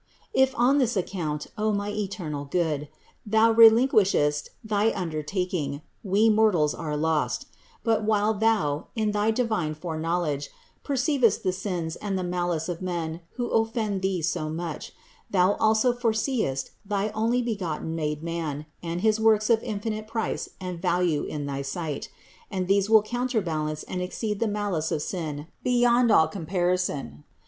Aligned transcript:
If 0.33 0.55
on 0.57 0.79
this 0.79 0.97
ac 0.97 1.11
count, 1.15 1.45
O 1.59 1.71
my 1.71 1.91
eternal 1.91 2.45
Good, 2.45 2.89
Thou 3.23 3.51
relinquishest 3.53 4.49
thy 4.63 4.89
under 4.95 5.21
taking, 5.21 5.83
we 6.03 6.27
mortals 6.27 6.73
are 6.73 6.97
lost; 6.97 7.45
but 7.83 8.03
while 8.03 8.33
Thou, 8.33 8.87
in 8.95 9.11
thy 9.11 9.29
divine 9.29 9.75
fore 9.75 9.99
knowledge, 9.99 10.49
perceivest 10.83 11.43
the 11.43 11.51
sins 11.53 11.97
and 11.97 12.17
the 12.17 12.23
malice 12.23 12.67
of 12.67 12.81
men 12.81 13.21
who 13.33 13.51
offend 13.51 14.01
Thee 14.01 14.23
so 14.23 14.49
much, 14.49 14.91
Thou 15.29 15.51
also 15.59 15.93
foreseest 15.93 16.71
thy 16.83 17.09
Onlybegotten 17.09 17.93
made 17.93 18.23
man 18.23 18.65
and 18.81 19.01
his 19.01 19.19
works 19.19 19.51
of 19.51 19.61
infinite 19.61 20.07
price 20.07 20.45
THE 20.45 20.65
INCARNATION 20.65 20.73
57 20.73 20.73
and 20.77 20.81
value 20.81 21.23
in 21.31 21.45
thy 21.45 21.61
sight; 21.61 22.09
and 22.49 22.67
these 22.67 22.89
will 22.89 23.03
counterbalance 23.03 23.83
and 23.83 24.01
exceed 24.01 24.39
the 24.39 24.47
malice 24.47 24.91
of 24.91 25.03
sin 25.03 25.45
beyond 25.63 26.09
all 26.09 26.27
comparison. 26.27 27.23